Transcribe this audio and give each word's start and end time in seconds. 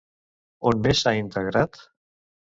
On 0.71 0.79
més 0.87 1.03
s'ha 1.03 1.13
integrat? 1.19 1.81